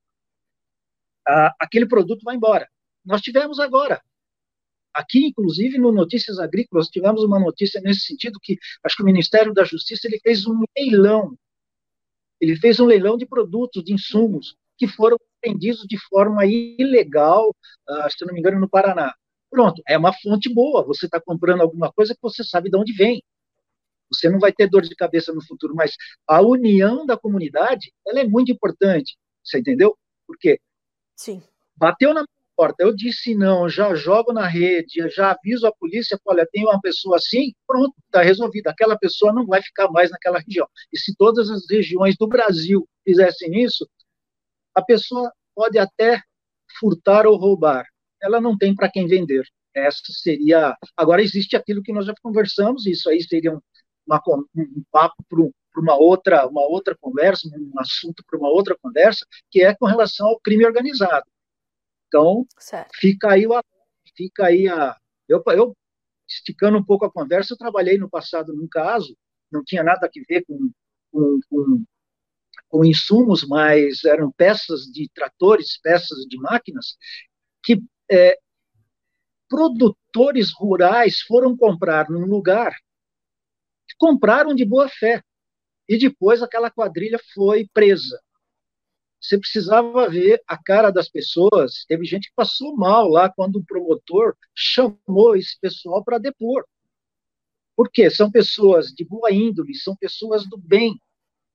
Ah, 1.26 1.54
aquele 1.60 1.86
produto 1.86 2.22
vai 2.24 2.36
embora. 2.36 2.68
Nós 3.04 3.20
tivemos 3.20 3.60
agora. 3.60 4.02
Aqui, 4.92 5.26
inclusive, 5.26 5.78
no 5.78 5.92
Notícias 5.92 6.38
Agrícolas, 6.38 6.88
tivemos 6.88 7.22
uma 7.22 7.38
notícia 7.38 7.80
nesse 7.80 8.00
sentido 8.00 8.40
que 8.42 8.58
acho 8.84 8.96
que 8.96 9.02
o 9.02 9.06
Ministério 9.06 9.54
da 9.54 9.64
Justiça 9.64 10.08
ele 10.08 10.18
fez 10.20 10.46
um 10.46 10.64
leilão. 10.76 11.36
Ele 12.40 12.56
fez 12.56 12.80
um 12.80 12.86
leilão 12.86 13.16
de 13.16 13.26
produtos, 13.26 13.84
de 13.84 13.92
insumos, 13.92 14.56
que 14.76 14.88
foram 14.88 15.16
vendidos 15.44 15.86
de 15.86 15.98
forma 16.08 16.44
ilegal, 16.46 17.50
uh, 17.88 18.10
se 18.10 18.24
não 18.26 18.34
me 18.34 18.40
engano, 18.40 18.58
no 18.58 18.68
Paraná. 18.68 19.14
Pronto, 19.50 19.82
é 19.86 19.98
uma 19.98 20.12
fonte 20.12 20.52
boa. 20.52 20.84
Você 20.84 21.06
está 21.06 21.20
comprando 21.20 21.62
alguma 21.62 21.92
coisa 21.92 22.14
que 22.14 22.22
você 22.22 22.44
sabe 22.44 22.70
de 22.70 22.76
onde 22.76 22.92
vem. 22.92 23.22
Você 24.12 24.28
não 24.28 24.38
vai 24.38 24.52
ter 24.52 24.68
dor 24.68 24.82
de 24.82 24.94
cabeça 24.94 25.32
no 25.32 25.44
futuro, 25.44 25.74
mas 25.74 25.94
a 26.26 26.40
união 26.40 27.04
da 27.04 27.16
comunidade, 27.16 27.92
ela 28.06 28.20
é 28.20 28.24
muito 28.24 28.50
importante. 28.50 29.16
Você 29.44 29.58
entendeu? 29.58 29.96
Por 30.26 30.36
quê? 30.38 30.60
Sim. 31.16 31.42
Bateu 31.76 32.12
na 32.12 32.24
porta, 32.56 32.82
eu 32.82 32.94
disse 32.94 33.34
não, 33.34 33.68
já 33.68 33.94
jogo 33.94 34.32
na 34.32 34.46
rede, 34.46 35.08
já 35.08 35.30
aviso 35.30 35.66
a 35.66 35.72
polícia, 35.72 36.20
olha, 36.26 36.46
tem 36.52 36.64
uma 36.64 36.78
pessoa 36.80 37.16
assim, 37.16 37.54
pronto, 37.66 37.94
está 38.04 38.20
resolvido. 38.20 38.66
Aquela 38.68 38.98
pessoa 38.98 39.32
não 39.32 39.46
vai 39.46 39.62
ficar 39.62 39.88
mais 39.90 40.10
naquela 40.10 40.38
região. 40.38 40.68
E 40.92 40.98
se 40.98 41.14
todas 41.16 41.48
as 41.48 41.62
regiões 41.70 42.16
do 42.18 42.28
Brasil 42.28 42.86
fizessem 43.04 43.62
isso, 43.62 43.88
a 44.74 44.82
pessoa 44.82 45.32
pode 45.54 45.78
até 45.78 46.22
furtar 46.78 47.26
ou 47.26 47.36
roubar, 47.36 47.86
ela 48.22 48.40
não 48.40 48.56
tem 48.56 48.74
para 48.74 48.90
quem 48.90 49.06
vender. 49.06 49.44
Essa 49.74 50.00
seria. 50.10 50.76
Agora, 50.96 51.22
existe 51.22 51.56
aquilo 51.56 51.82
que 51.82 51.92
nós 51.92 52.06
já 52.06 52.14
conversamos, 52.22 52.86
isso 52.86 53.08
aí 53.08 53.22
seria 53.22 53.52
um, 53.54 53.60
uma, 54.06 54.20
um 54.56 54.82
papo 54.90 55.24
para 55.28 55.80
uma 55.80 55.96
outra, 55.96 56.46
uma 56.48 56.62
outra 56.62 56.96
conversa, 57.00 57.48
um 57.48 57.78
assunto 57.78 58.24
para 58.26 58.38
uma 58.38 58.48
outra 58.48 58.76
conversa, 58.80 59.24
que 59.50 59.62
é 59.62 59.74
com 59.74 59.86
relação 59.86 60.26
ao 60.26 60.40
crime 60.40 60.66
organizado. 60.66 61.26
Então, 62.08 62.44
certo. 62.58 62.90
fica 62.94 63.32
aí, 63.32 63.46
o, 63.46 63.62
fica 64.16 64.46
aí 64.46 64.68
a. 64.68 64.96
Eu, 65.28 65.42
eu, 65.48 65.76
esticando 66.28 66.76
um 66.78 66.84
pouco 66.84 67.04
a 67.04 67.12
conversa, 67.12 67.54
eu 67.54 67.58
trabalhei 67.58 67.96
no 67.98 68.10
passado 68.10 68.52
num 68.52 68.66
caso, 68.68 69.16
não 69.50 69.62
tinha 69.64 69.82
nada 69.82 70.06
a 70.06 70.10
ver 70.28 70.44
com, 70.44 70.70
com, 71.12 71.40
com, 71.48 71.84
com 72.68 72.84
insumos, 72.84 73.46
mas 73.46 74.04
eram 74.04 74.30
peças 74.32 74.82
de 74.86 75.08
tratores, 75.14 75.78
peças 75.80 76.18
de 76.26 76.36
máquinas, 76.38 76.96
que 77.62 77.80
é, 78.10 78.38
produtores 79.48 80.52
rurais 80.52 81.20
foram 81.22 81.56
comprar 81.56 82.08
num 82.08 82.26
lugar, 82.26 82.74
compraram 83.98 84.54
de 84.54 84.64
boa 84.64 84.88
fé, 84.88 85.22
e 85.88 85.98
depois 85.98 86.42
aquela 86.42 86.70
quadrilha 86.70 87.18
foi 87.34 87.68
presa. 87.72 88.18
Você 89.20 89.38
precisava 89.38 90.08
ver 90.08 90.42
a 90.46 90.56
cara 90.56 90.90
das 90.90 91.08
pessoas. 91.10 91.84
Teve 91.86 92.06
gente 92.06 92.28
que 92.28 92.34
passou 92.34 92.74
mal 92.74 93.08
lá 93.08 93.28
quando 93.28 93.56
o 93.56 93.64
promotor 93.64 94.34
chamou 94.54 95.36
esse 95.36 95.58
pessoal 95.60 96.02
para 96.02 96.16
depor. 96.16 96.64
Por 97.76 97.90
quê? 97.90 98.08
São 98.08 98.30
pessoas 98.30 98.86
de 98.88 99.04
boa 99.04 99.30
índole, 99.30 99.74
são 99.74 99.94
pessoas 99.96 100.48
do 100.48 100.56
bem, 100.56 100.98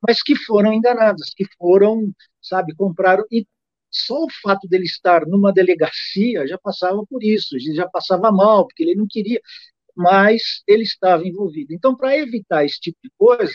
mas 0.08 0.22
que 0.22 0.36
foram 0.36 0.74
enganadas, 0.74 1.34
que 1.36 1.46
foram, 1.58 2.14
sabe, 2.42 2.76
compraram. 2.76 3.26
E 3.32 3.48
só 3.96 4.24
o 4.24 4.32
fato 4.42 4.68
dele 4.68 4.86
estar 4.86 5.26
numa 5.26 5.54
delegacia 5.54 6.48
já 6.48 6.58
passava 6.58 7.04
por 7.06 7.24
isso, 7.24 7.58
já 7.60 7.88
passava 7.88 8.32
mal, 8.32 8.68
porque 8.68 8.84
ele 8.84 8.96
não 8.96 9.08
queria, 9.08 9.42
mas 9.96 10.64
ele 10.68 10.84
estava 10.84 11.28
envolvido. 11.28 11.74
Então, 11.74 11.96
para 11.96 12.18
evitar 12.18 12.66
esse 12.66 12.80
tipo 12.80 12.98
de 13.04 13.10
coisa, 13.18 13.54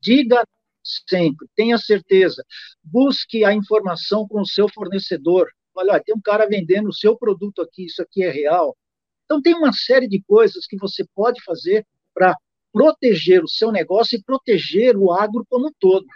diga 0.00 0.44
sempre, 0.82 1.48
tenha 1.56 1.76
certeza, 1.78 2.44
busque 2.82 3.44
a 3.44 3.52
informação 3.52 4.26
com 4.28 4.40
o 4.40 4.46
seu 4.46 4.68
fornecedor. 4.68 5.50
Olha, 5.74 6.00
tem 6.00 6.14
um 6.14 6.20
cara 6.20 6.46
vendendo 6.46 6.88
o 6.88 6.94
seu 6.94 7.18
produto 7.18 7.60
aqui, 7.60 7.86
isso 7.86 8.00
aqui 8.00 8.22
é 8.22 8.30
real. 8.30 8.76
Então, 9.24 9.42
tem 9.42 9.54
uma 9.54 9.72
série 9.72 10.08
de 10.08 10.22
coisas 10.22 10.66
que 10.66 10.76
você 10.76 11.04
pode 11.14 11.42
fazer 11.42 11.84
para 12.14 12.36
proteger 12.72 13.42
o 13.42 13.48
seu 13.48 13.72
negócio 13.72 14.16
e 14.16 14.22
proteger 14.22 14.96
o 14.96 15.12
agro 15.12 15.44
como 15.48 15.68
um 15.68 15.72
todo. 15.80 16.06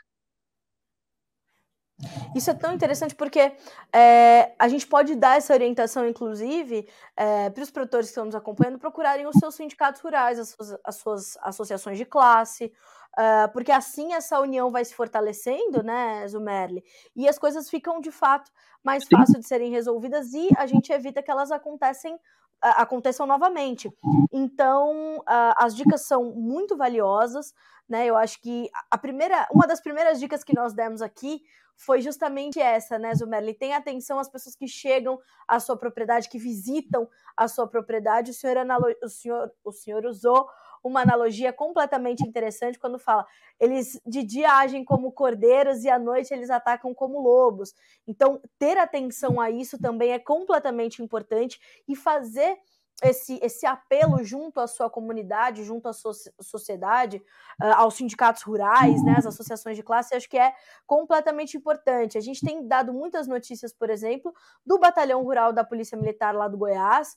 Isso 2.34 2.50
é 2.50 2.54
tão 2.54 2.72
interessante 2.72 3.14
porque 3.14 3.52
é, 3.92 4.52
a 4.58 4.68
gente 4.68 4.86
pode 4.86 5.14
dar 5.14 5.36
essa 5.36 5.52
orientação, 5.52 6.06
inclusive, 6.08 6.88
é, 7.16 7.50
para 7.50 7.62
os 7.62 7.70
produtores 7.70 8.06
que 8.06 8.12
estão 8.12 8.24
nos 8.24 8.34
acompanhando 8.34 8.78
procurarem 8.78 9.26
os 9.26 9.36
seus 9.36 9.54
sindicatos 9.54 10.00
rurais, 10.00 10.38
as 10.38 10.48
suas, 10.50 10.78
as 10.84 10.96
suas 10.96 11.36
associações 11.42 11.98
de 11.98 12.04
classe, 12.04 12.72
uh, 13.18 13.52
porque 13.52 13.72
assim 13.72 14.14
essa 14.14 14.40
união 14.40 14.70
vai 14.70 14.84
se 14.84 14.94
fortalecendo, 14.94 15.82
né, 15.82 16.26
Zumerli? 16.28 16.82
E 17.14 17.28
as 17.28 17.38
coisas 17.38 17.68
ficam 17.68 18.00
de 18.00 18.10
fato 18.10 18.50
mais 18.82 19.04
fáceis 19.10 19.40
de 19.40 19.46
serem 19.46 19.70
resolvidas 19.70 20.32
e 20.32 20.48
a 20.56 20.66
gente 20.66 20.92
evita 20.92 21.22
que 21.22 21.30
elas 21.30 21.50
acontecem 21.50 22.18
aconteçam 22.60 23.26
novamente. 23.26 23.90
Então, 24.32 25.22
as 25.56 25.74
dicas 25.74 26.02
são 26.02 26.32
muito 26.32 26.76
valiosas, 26.76 27.54
né? 27.88 28.06
Eu 28.06 28.16
acho 28.16 28.40
que 28.40 28.70
a 28.90 28.98
primeira, 28.98 29.48
uma 29.52 29.66
das 29.66 29.80
primeiras 29.80 30.20
dicas 30.20 30.44
que 30.44 30.54
nós 30.54 30.72
demos 30.72 31.02
aqui 31.02 31.42
foi 31.76 32.02
justamente 32.02 32.60
essa, 32.60 32.98
né, 32.98 33.14
Zumerli? 33.14 33.54
Tem 33.54 33.72
atenção 33.72 34.18
às 34.18 34.28
pessoas 34.28 34.54
que 34.54 34.68
chegam 34.68 35.18
à 35.48 35.58
sua 35.58 35.76
propriedade, 35.76 36.28
que 36.28 36.38
visitam 36.38 37.08
a 37.36 37.48
sua 37.48 37.66
propriedade. 37.66 38.32
O 38.32 38.34
senhor, 38.34 38.56
o 39.02 39.08
senhor, 39.08 39.52
o 39.64 39.72
senhor 39.72 40.04
usou 40.04 40.46
uma 40.82 41.02
analogia 41.02 41.52
completamente 41.52 42.26
interessante 42.26 42.78
quando 42.78 42.98
fala 42.98 43.26
eles 43.58 44.00
de 44.06 44.22
dia 44.22 44.52
agem 44.54 44.84
como 44.84 45.12
cordeiros 45.12 45.84
e 45.84 45.90
à 45.90 45.98
noite 45.98 46.32
eles 46.32 46.50
atacam 46.50 46.94
como 46.94 47.20
lobos. 47.20 47.74
Então, 48.06 48.40
ter 48.58 48.78
atenção 48.78 49.40
a 49.40 49.50
isso 49.50 49.78
também 49.78 50.12
é 50.12 50.18
completamente 50.18 51.02
importante 51.02 51.60
e 51.86 51.94
fazer 51.94 52.58
esse, 53.02 53.38
esse 53.42 53.66
apelo 53.66 54.22
junto 54.22 54.60
à 54.60 54.66
sua 54.66 54.90
comunidade, 54.90 55.64
junto 55.64 55.88
à 55.88 55.92
sua 55.92 56.12
sociedade, 56.40 57.22
uh, 57.62 57.74
aos 57.76 57.94
sindicatos 57.94 58.42
rurais, 58.42 59.02
né, 59.02 59.14
às 59.16 59.26
associações 59.26 59.76
de 59.76 59.82
classe, 59.82 60.14
acho 60.14 60.28
que 60.28 60.38
é 60.38 60.52
completamente 60.86 61.56
importante. 61.56 62.18
A 62.18 62.20
gente 62.20 62.44
tem 62.44 62.66
dado 62.66 62.92
muitas 62.92 63.26
notícias, 63.26 63.72
por 63.72 63.90
exemplo, 63.90 64.34
do 64.64 64.78
Batalhão 64.78 65.22
Rural 65.22 65.52
da 65.52 65.64
Polícia 65.64 65.96
Militar 65.96 66.34
lá 66.34 66.46
do 66.48 66.58
Goiás, 66.58 67.16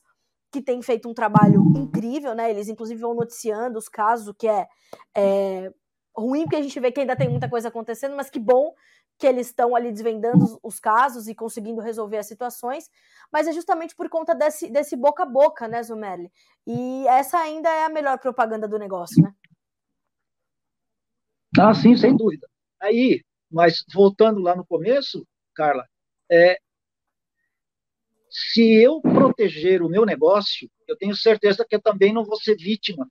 que 0.54 0.62
tem 0.62 0.80
feito 0.80 1.08
um 1.08 1.14
trabalho 1.14 1.60
incrível, 1.76 2.32
né? 2.32 2.48
Eles, 2.48 2.68
inclusive, 2.68 3.00
vão 3.00 3.12
noticiando 3.12 3.76
os 3.76 3.88
casos, 3.88 4.32
que 4.38 4.46
é, 4.46 4.68
é 5.12 5.72
ruim, 6.16 6.42
porque 6.42 6.54
a 6.54 6.62
gente 6.62 6.78
vê 6.78 6.92
que 6.92 7.00
ainda 7.00 7.16
tem 7.16 7.28
muita 7.28 7.48
coisa 7.48 7.66
acontecendo, 7.66 8.14
mas 8.14 8.30
que 8.30 8.38
bom 8.38 8.72
que 9.18 9.26
eles 9.26 9.48
estão 9.48 9.74
ali 9.74 9.90
desvendando 9.90 10.44
os, 10.44 10.58
os, 10.62 10.78
casos 10.78 11.26
e 11.26 11.34
conseguindo 11.34 11.80
resolver 11.80 12.18
as 12.18 12.26
situações, 12.26 12.88
mas 13.32 13.48
é 13.48 13.52
justamente 13.52 13.96
por 13.96 14.08
conta 14.08 14.32
desse, 14.32 14.70
desse 14.70 14.94
boca 14.94 15.24
a 15.24 15.26
boca, 15.26 15.66
né, 15.66 15.82
Zumerli? 15.82 16.30
E 16.64 17.04
essa 17.08 17.38
ainda 17.38 17.68
é 17.68 17.84
a 17.84 17.88
melhor 17.88 18.18
propaganda 18.20 18.68
do 18.68 18.78
negócio, 18.78 19.20
né? 19.20 19.34
Ah, 21.58 21.74
sim, 21.74 21.96
sem 21.96 22.16
dúvida. 22.16 22.46
Aí, 22.80 23.24
mas 23.50 23.84
voltando 23.92 24.40
lá 24.40 24.54
no 24.54 24.64
começo, 24.64 25.26
Carla, 25.52 25.84
é, 26.30 26.58
se 28.36 28.82
eu 28.82 29.00
proteger 29.00 29.80
o 29.80 29.88
meu 29.88 30.04
negócio, 30.04 30.68
eu 30.88 30.96
tenho 30.96 31.14
certeza 31.14 31.64
que 31.64 31.76
eu 31.76 31.80
também 31.80 32.12
não 32.12 32.24
vou 32.24 32.36
ser 32.36 32.56
vítima 32.56 33.08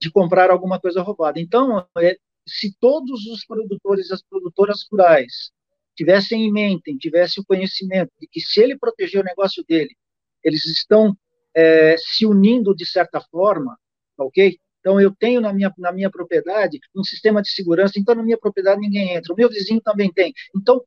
de 0.00 0.10
comprar 0.10 0.50
alguma 0.50 0.80
coisa 0.80 1.02
roubada. 1.02 1.38
Então, 1.38 1.86
é, 1.96 2.16
se 2.44 2.76
todos 2.80 3.26
os 3.26 3.44
produtores 3.46 4.10
e 4.10 4.14
as 4.14 4.20
produtoras 4.20 4.84
rurais 4.90 5.52
tivessem 5.94 6.44
em 6.44 6.52
mente, 6.52 6.96
tivessem 6.98 7.40
o 7.40 7.46
conhecimento 7.46 8.10
de 8.20 8.26
que 8.26 8.40
se 8.40 8.60
ele 8.60 8.76
proteger 8.76 9.20
o 9.20 9.24
negócio 9.24 9.64
dele, 9.68 9.94
eles 10.42 10.66
estão 10.66 11.16
é, 11.54 11.96
se 11.96 12.26
unindo 12.26 12.74
de 12.74 12.86
certa 12.86 13.20
forma, 13.20 13.78
ok? 14.18 14.58
Então, 14.80 15.00
eu 15.00 15.14
tenho 15.14 15.40
na 15.40 15.52
minha, 15.52 15.72
na 15.78 15.92
minha 15.92 16.10
propriedade 16.10 16.80
um 16.94 17.04
sistema 17.04 17.40
de 17.40 17.50
segurança, 17.50 18.00
então 18.00 18.16
na 18.16 18.22
minha 18.24 18.38
propriedade 18.38 18.80
ninguém 18.80 19.14
entra, 19.14 19.32
o 19.32 19.36
meu 19.36 19.48
vizinho 19.48 19.80
também 19.80 20.12
tem. 20.12 20.32
Então, 20.56 20.84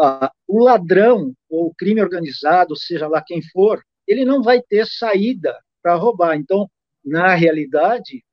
ah, 0.00 0.32
o 0.46 0.62
ladrão 0.62 1.34
ou 1.48 1.66
o 1.66 1.74
crime 1.74 2.00
organizado, 2.00 2.76
seja 2.76 3.06
lá 3.06 3.22
quem 3.22 3.42
for, 3.42 3.82
ele 4.06 4.24
não 4.24 4.42
vai 4.42 4.60
ter 4.60 4.86
saída 4.86 5.58
para 5.82 5.94
roubar. 5.94 6.36
Então, 6.36 6.70
na 7.04 7.34
realidade, 7.34 8.24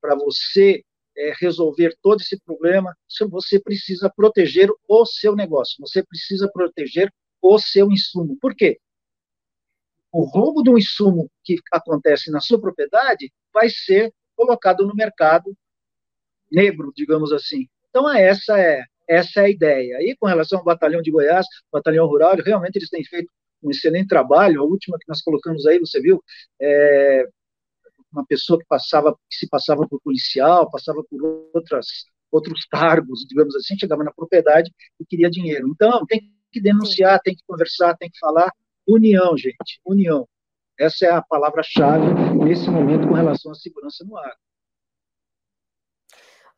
para 0.00 0.14
você 0.14 0.82
é, 1.16 1.32
resolver 1.38 1.96
todo 2.02 2.20
esse 2.20 2.38
problema, 2.40 2.96
você 3.30 3.60
precisa 3.60 4.10
proteger 4.14 4.70
o 4.88 5.06
seu 5.06 5.34
negócio, 5.34 5.76
você 5.80 6.02
precisa 6.02 6.50
proteger 6.52 7.12
o 7.42 7.58
seu 7.58 7.90
insumo. 7.90 8.36
Por 8.40 8.54
quê? 8.54 8.78
O 10.12 10.24
roubo 10.24 10.62
de 10.62 10.70
um 10.70 10.78
insumo 10.78 11.30
que 11.44 11.56
acontece 11.72 12.30
na 12.30 12.40
sua 12.40 12.60
propriedade 12.60 13.32
vai 13.52 13.68
ser 13.68 14.12
colocado 14.34 14.86
no 14.86 14.94
mercado 14.94 15.56
negro, 16.50 16.92
digamos 16.94 17.32
assim. 17.32 17.68
Então, 17.88 18.08
essa 18.12 18.58
é 18.58 18.84
essa 19.10 19.40
é 19.40 19.44
a 19.46 19.50
ideia. 19.50 19.96
E 20.00 20.16
com 20.16 20.26
relação 20.26 20.58
ao 20.60 20.64
batalhão 20.64 21.02
de 21.02 21.10
Goiás, 21.10 21.44
batalhão 21.72 22.06
rural, 22.06 22.36
realmente 22.36 22.76
eles 22.76 22.88
têm 22.88 23.04
feito 23.04 23.28
um 23.62 23.70
excelente 23.70 24.08
trabalho. 24.08 24.60
A 24.60 24.64
última 24.64 24.98
que 24.98 25.08
nós 25.08 25.20
colocamos 25.20 25.66
aí, 25.66 25.80
você 25.80 26.00
viu, 26.00 26.22
é, 26.60 27.24
uma 28.12 28.24
pessoa 28.26 28.58
que 28.58 28.66
passava, 28.66 29.12
que 29.28 29.36
se 29.36 29.48
passava 29.48 29.86
por 29.88 30.00
policial, 30.00 30.70
passava 30.70 31.02
por 31.04 31.50
outras 31.54 31.86
outros 32.32 32.64
cargos, 32.66 33.26
digamos 33.28 33.56
assim, 33.56 33.76
chegava 33.76 34.04
na 34.04 34.12
propriedade 34.12 34.70
e 35.00 35.04
queria 35.04 35.28
dinheiro. 35.28 35.68
Então, 35.68 36.06
tem 36.06 36.20
que 36.52 36.60
denunciar, 36.60 37.20
tem 37.20 37.34
que 37.34 37.42
conversar, 37.44 37.96
tem 37.96 38.08
que 38.08 38.18
falar. 38.20 38.52
União, 38.86 39.36
gente, 39.36 39.80
união. 39.84 40.28
Essa 40.78 41.06
é 41.06 41.10
a 41.10 41.22
palavra-chave 41.22 42.06
nesse 42.44 42.70
momento 42.70 43.08
com 43.08 43.14
relação 43.14 43.50
à 43.50 43.54
segurança 43.56 44.04
no 44.04 44.16
ar. 44.16 44.36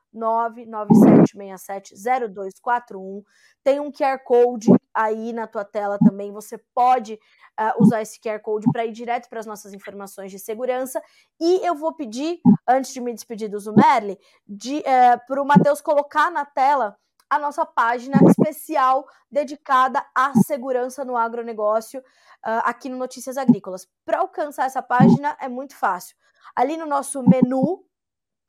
Tem 3.65 3.81
um 3.81 3.91
QR 3.91 4.19
Code 4.25 4.69
aí 4.93 5.33
na 5.33 5.47
tua 5.47 5.65
tela 5.65 5.99
também. 5.99 6.33
Você 6.33 6.59
pode 6.75 7.15
uh, 7.15 7.83
usar 7.83 8.03
esse 8.03 8.21
QR 8.21 8.41
Code 8.41 8.67
para 8.73 8.85
ir 8.85 8.93
direto 8.93 9.29
para 9.29 9.41
as 9.41 9.47
nossas 9.47 9.73
informações 9.73 10.31
de 10.31 10.39
segurança. 10.39 11.03
E 11.41 11.67
eu 11.67 11.75
vou 11.75 11.95
pedir, 11.95 12.41
antes 12.69 12.93
de 12.93 13.01
me 13.01 13.15
despedir 13.15 13.49
do 13.49 13.59
Zumerli, 13.59 14.19
de, 14.47 14.79
uh, 14.79 15.27
para 15.27 15.43
o 15.43 15.47
Matheus 15.47 15.81
colocar 15.81 16.31
na 16.31 16.45
tela 16.45 16.97
a 17.31 17.39
nossa 17.39 17.65
página 17.65 18.19
especial 18.29 19.07
dedicada 19.31 20.05
à 20.15 20.35
segurança 20.47 21.03
no 21.03 21.17
agronegócio 21.17 22.01
uh, 22.01 22.61
aqui 22.65 22.91
no 22.91 22.99
Notícias 22.99 23.39
Agrícolas. 23.39 23.89
Para 24.05 24.19
alcançar 24.19 24.67
essa 24.67 24.83
página 24.83 25.35
é 25.41 25.49
muito 25.49 25.75
fácil. 25.75 26.15
Ali 26.55 26.77
no 26.77 26.85
nosso 26.85 27.23
menu 27.23 27.87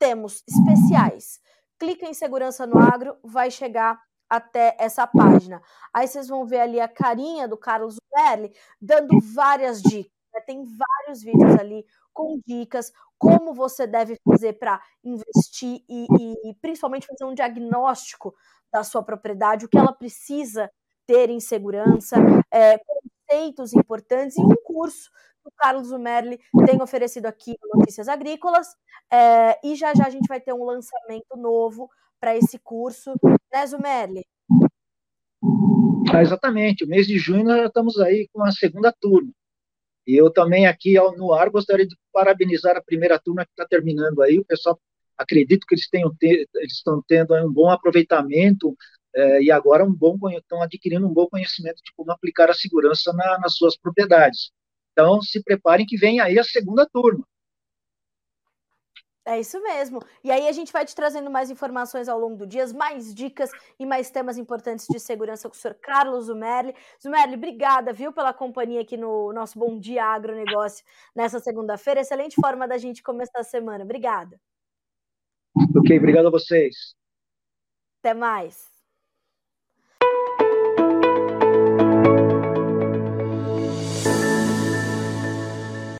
temos 0.04 0.42
especiais 0.46 1.40
clica 1.78 2.06
em 2.06 2.14
segurança 2.14 2.66
no 2.66 2.78
agro, 2.78 3.16
vai 3.22 3.50
chegar 3.50 4.00
até 4.28 4.76
essa 4.78 5.06
página. 5.06 5.62
Aí 5.92 6.06
vocês 6.06 6.28
vão 6.28 6.46
ver 6.46 6.60
ali 6.60 6.80
a 6.80 6.88
carinha 6.88 7.46
do 7.46 7.56
Carlos 7.56 7.96
Merli 8.14 8.52
dando 8.80 9.18
várias 9.20 9.82
dicas. 9.82 10.12
Né? 10.32 10.40
Tem 10.40 10.64
vários 10.64 11.22
vídeos 11.22 11.54
ali 11.58 11.84
com 12.12 12.40
dicas, 12.46 12.92
como 13.18 13.52
você 13.52 13.86
deve 13.86 14.16
fazer 14.26 14.54
para 14.54 14.80
investir 15.02 15.84
e, 15.88 16.06
e, 16.44 16.54
principalmente 16.60 17.06
fazer 17.06 17.24
um 17.24 17.34
diagnóstico 17.34 18.34
da 18.72 18.82
sua 18.82 19.02
propriedade, 19.02 19.66
o 19.66 19.68
que 19.68 19.78
ela 19.78 19.92
precisa 19.92 20.70
ter 21.06 21.28
em 21.28 21.40
segurança, 21.40 22.16
é, 22.50 22.78
conceitos 22.78 23.72
importantes 23.72 24.36
e 24.36 24.40
um 24.40 24.54
curso 24.64 25.10
o 25.44 25.52
Carlos 25.56 25.90
Merli 25.92 26.40
tem 26.66 26.80
oferecido 26.80 27.26
aqui 27.26 27.54
no 27.62 27.78
Notícias 27.78 28.08
Agrícolas. 28.08 28.68
É, 29.12 29.58
e 29.62 29.74
já 29.76 29.94
já 29.94 30.06
a 30.06 30.10
gente 30.10 30.26
vai 30.26 30.40
ter 30.40 30.52
um 30.52 30.64
lançamento 30.64 31.36
novo 31.36 31.88
para 32.20 32.36
esse 32.36 32.58
curso, 32.58 33.12
né, 33.52 33.66
Zumerli? 33.66 34.26
Ah, 36.12 36.22
exatamente. 36.22 36.84
O 36.84 36.88
mês 36.88 37.06
de 37.06 37.18
junho 37.18 37.44
nós 37.44 37.58
já 37.58 37.66
estamos 37.66 37.98
aí 38.00 38.28
com 38.32 38.42
a 38.42 38.50
segunda 38.50 38.92
turma. 38.98 39.30
E 40.06 40.14
eu 40.14 40.30
também 40.30 40.66
aqui 40.66 40.94
no 41.16 41.32
ar 41.32 41.50
gostaria 41.50 41.86
de 41.86 41.96
parabenizar 42.12 42.76
a 42.76 42.82
primeira 42.82 43.18
turma 43.18 43.44
que 43.44 43.50
está 43.52 43.66
terminando 43.66 44.22
aí. 44.22 44.38
O 44.38 44.44
pessoal, 44.44 44.78
acredito 45.16 45.66
que 45.66 45.74
eles 45.74 45.88
tenham 45.88 46.14
eles 46.20 46.72
estão 46.72 47.02
tendo 47.06 47.34
um 47.34 47.52
bom 47.52 47.70
aproveitamento 47.70 48.76
é, 49.14 49.42
e 49.42 49.50
agora 49.50 49.84
um 49.84 49.92
bom 49.92 50.16
estão 50.30 50.62
adquirindo 50.62 51.06
um 51.06 51.12
bom 51.12 51.26
conhecimento 51.26 51.76
de 51.76 51.92
como 51.96 52.10
aplicar 52.10 52.50
a 52.50 52.54
segurança 52.54 53.12
na, 53.12 53.38
nas 53.38 53.56
suas 53.56 53.76
propriedades. 53.76 54.50
Então, 54.94 55.20
se 55.20 55.42
preparem 55.42 55.84
que 55.84 55.96
vem 55.96 56.20
aí 56.20 56.38
a 56.38 56.44
segunda 56.44 56.88
turma. 56.88 57.26
É 59.26 59.40
isso 59.40 59.60
mesmo. 59.62 60.00
E 60.22 60.30
aí 60.30 60.46
a 60.46 60.52
gente 60.52 60.70
vai 60.70 60.84
te 60.84 60.94
trazendo 60.94 61.30
mais 61.30 61.50
informações 61.50 62.08
ao 62.08 62.18
longo 62.18 62.36
do 62.36 62.46
dia, 62.46 62.66
mais 62.74 63.12
dicas 63.14 63.50
e 63.78 63.86
mais 63.86 64.10
temas 64.10 64.36
importantes 64.36 64.86
de 64.86 65.00
segurança 65.00 65.48
com 65.48 65.54
o 65.54 65.58
senhor 65.58 65.74
Carlos 65.80 66.26
Zumerli. 66.26 66.74
Zumerli, 67.02 67.34
obrigada, 67.34 67.92
viu, 67.92 68.12
pela 68.12 68.34
companhia 68.34 68.82
aqui 68.82 68.98
no 68.98 69.32
nosso 69.32 69.58
Bom 69.58 69.78
Dia 69.78 70.04
Agronegócio 70.04 70.84
nessa 71.16 71.40
segunda-feira. 71.40 72.02
Excelente 72.02 72.36
forma 72.36 72.68
da 72.68 72.76
gente 72.76 73.02
começar 73.02 73.40
a 73.40 73.44
semana. 73.44 73.82
Obrigada. 73.82 74.38
Ok, 75.74 75.98
obrigado 75.98 76.28
a 76.28 76.30
vocês. 76.30 76.94
Até 78.00 78.12
mais. 78.12 78.73